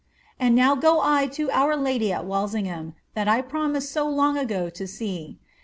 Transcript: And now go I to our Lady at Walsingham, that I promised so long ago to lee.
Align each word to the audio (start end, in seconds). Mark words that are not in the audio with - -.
And 0.39 0.55
now 0.55 0.73
go 0.75 0.99
I 0.99 1.27
to 1.27 1.51
our 1.51 1.75
Lady 1.77 2.11
at 2.11 2.25
Walsingham, 2.25 2.95
that 3.13 3.27
I 3.27 3.43
promised 3.43 3.91
so 3.91 4.09
long 4.09 4.35
ago 4.35 4.67
to 4.67 4.87
lee. 4.99 5.39